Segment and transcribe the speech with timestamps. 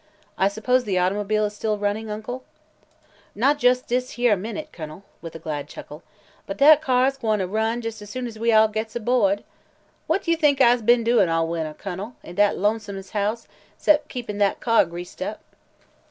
[0.35, 2.43] "I suppose the automobile is still running, Uncle?"
[3.35, 6.01] "Not jes' dis yere minnit, Kun'l," with a glad chuckle,
[6.47, 9.43] "but dat car's gwine ter run jes' as soon as we all gits aboahd.
[10.07, 14.39] What yo' think I's be'n doin' all winter, Kun'l, in dat lonesomeness house, 'cept keepin'
[14.39, 15.39] dat car greased up?"